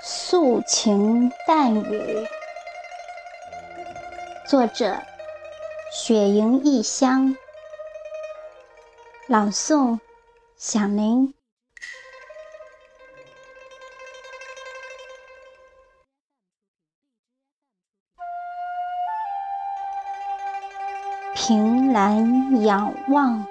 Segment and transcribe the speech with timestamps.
[0.00, 2.26] 素琴淡语，
[4.46, 4.96] 作者：
[5.92, 7.36] 雪莹异乡，
[9.26, 9.98] 朗诵：
[10.56, 11.34] 响铃。
[21.34, 23.46] 凭栏仰望，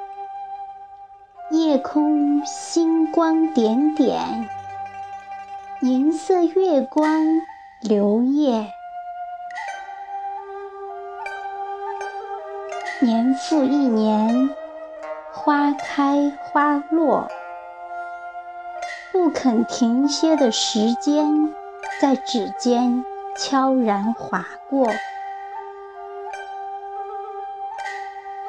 [1.52, 4.50] 夜空星光点点。
[5.82, 7.24] 银色月光
[7.82, 8.74] 流夜，
[13.00, 14.50] 年复一年，
[15.32, 17.28] 花开花落，
[19.12, 21.54] 不肯停歇的时间，
[22.02, 23.06] 在指尖
[23.38, 24.88] 悄然划过。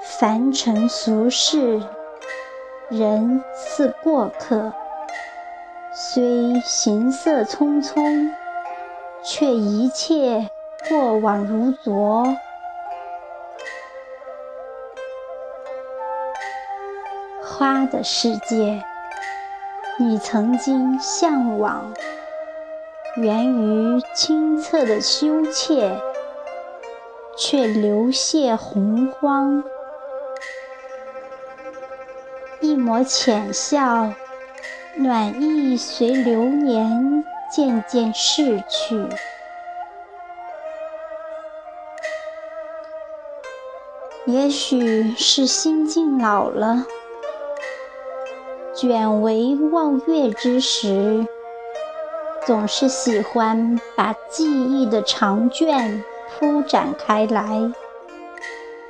[0.02, 1.82] 凡尘俗世，
[2.88, 4.72] 人似过客。
[6.00, 8.30] 虽行色匆匆，
[9.24, 10.48] 却一切
[10.88, 12.36] 过往如昨。
[17.42, 18.84] 花的世界，
[19.98, 21.92] 你曾经向往，
[23.16, 26.00] 源于清澈的羞怯，
[27.36, 29.64] 却流泻洪荒。
[32.60, 34.12] 一抹浅笑。
[35.00, 39.06] 暖意随流年渐渐逝去，
[44.26, 46.84] 也许是心境老了，
[48.74, 51.24] 卷帷望月之时，
[52.44, 57.70] 总是喜欢把记忆的长卷铺展开来，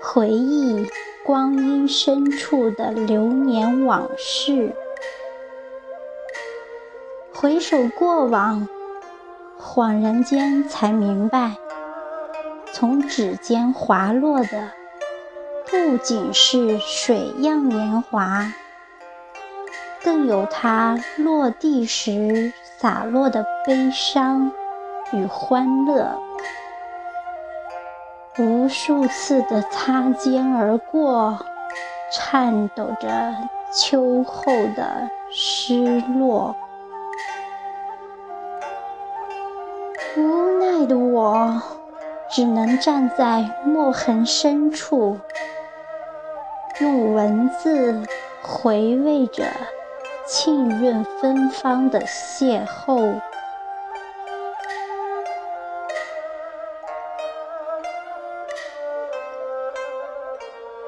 [0.00, 0.86] 回忆
[1.22, 4.72] 光阴深处的流年往事。
[7.40, 8.66] 回首过往，
[9.60, 11.54] 恍然间才明白，
[12.72, 14.72] 从指尖滑落的
[15.70, 18.52] 不仅是水样年华，
[20.02, 24.50] 更有它落地时洒落的悲伤
[25.12, 26.20] 与欢乐。
[28.36, 31.38] 无数次的擦肩而过，
[32.12, 33.32] 颤抖着
[33.72, 36.56] 秋后的失落。
[42.30, 45.18] 只能站在墨痕深处，
[46.80, 48.02] 用文字
[48.42, 49.44] 回味着
[50.26, 53.20] 沁润芬芳的邂逅。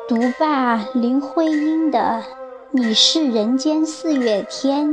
[0.07, 1.99] 读罢林徽因的
[2.73, 4.89] 《你是人间四月天》，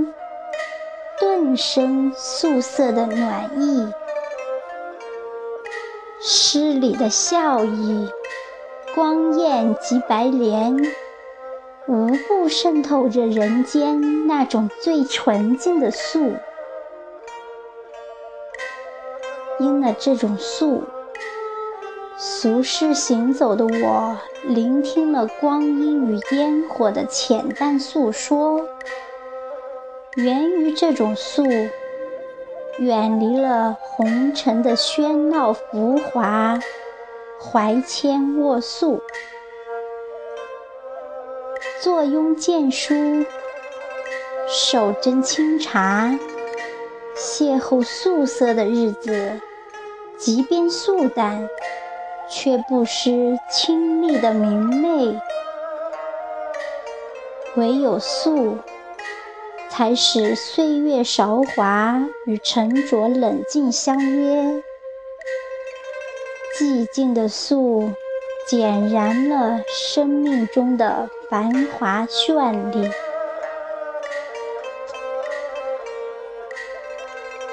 [1.19, 3.91] 顿生素色的暖意。
[6.49, 8.07] 诗里的笑意、
[8.95, 10.77] 光艳及白莲，
[11.89, 16.35] 无不渗透着人间那种最纯净的素。
[19.59, 20.85] 因了这种素，
[22.15, 28.65] 俗世行走的我，聆听了光阴与烟火的浅淡诉说，
[30.15, 31.43] 源于这种素。
[32.79, 36.59] 远离了红尘的喧闹浮华，
[37.41, 39.01] 怀谦卧素，
[41.81, 42.93] 坐拥剑书，
[44.47, 46.19] 手斟清茶，
[47.15, 49.39] 邂逅素色的日子，
[50.19, 51.49] 即便素淡，
[52.29, 55.19] 却不失清丽的明媚。
[57.55, 58.59] 唯有素。
[59.77, 64.63] 才使岁月韶华与沉着冷静相约，
[66.57, 67.91] 寂静的素
[68.49, 72.89] 点燃了生命中的繁华绚丽。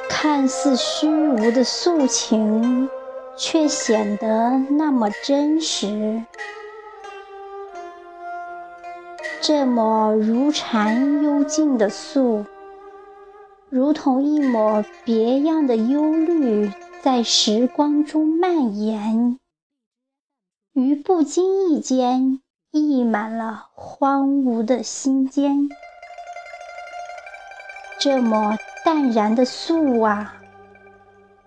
[0.09, 2.89] 看似虚无的素情，
[3.37, 6.23] 却显得那么真实。
[9.47, 12.47] 这抹如禅幽静的素，
[13.69, 19.39] 如同一抹别样的忧虑，在时光中蔓延，
[20.73, 25.69] 于不经意间溢满了荒芜的心间。
[27.99, 30.37] 这抹淡然的素啊，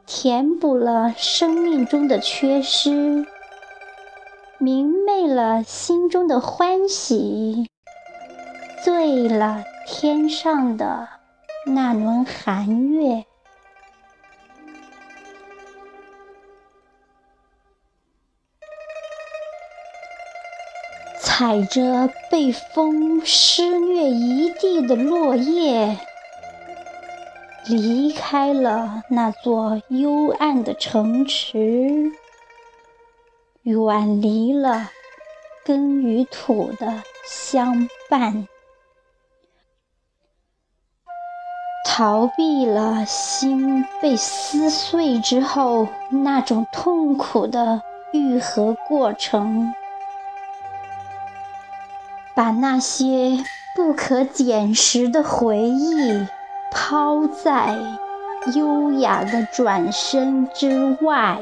[0.06, 3.26] 填补了生命中的缺失，
[4.60, 7.68] 明媚了心中的欢喜。
[8.88, 11.10] 对了，天上的
[11.66, 13.26] 那轮寒月
[21.20, 25.98] 踩着被风施虐一地的落叶
[27.66, 32.14] 离开了那座幽暗的城池，
[33.64, 34.92] 远离了
[35.66, 38.48] 根与土的相伴。
[41.98, 49.74] 逃避了心被撕碎之后那种痛苦的愈合过程。
[52.36, 53.44] 把那些
[53.76, 56.28] 不可捡拾的回忆
[56.72, 57.76] 抛在
[58.54, 61.40] 优雅的转身之外，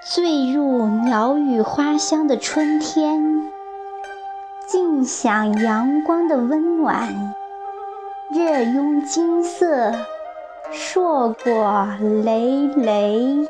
[0.00, 3.33] 醉入鸟语花香的春天，
[4.66, 7.34] 尽享阳光的温暖，
[8.30, 9.92] 热拥金色，
[10.72, 11.86] 硕果
[12.24, 13.46] 累累。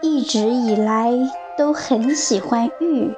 [0.00, 1.12] 一直以来
[1.58, 3.14] 都很喜欢玉，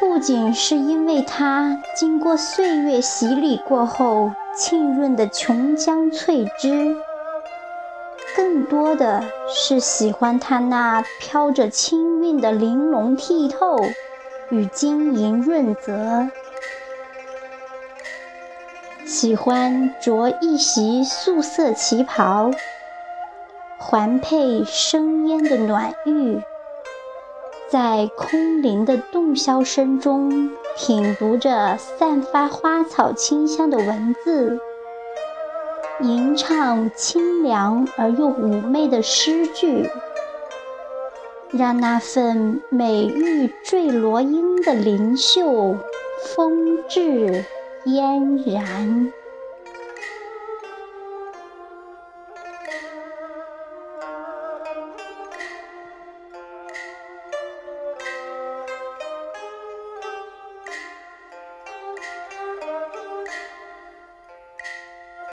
[0.00, 6.96] 不仅是因为它经过岁月洗礼过后浸润的琼浆翠汁，
[8.38, 13.76] 更多的是喜欢它那飘着清韵的玲珑剔透
[14.48, 16.28] 与晶莹润泽。
[19.04, 22.52] 喜欢着一袭素色旗袍。
[23.76, 26.40] 环佩生烟的暖玉，
[27.68, 34.60] 在空灵的洞箫声中品读着散发花草清香的文字，
[36.00, 39.90] 吟唱清凉而又妩媚的诗句，
[41.50, 45.76] 让那份美玉坠罗英的灵秀
[46.24, 47.44] 风致
[47.84, 49.12] 嫣然。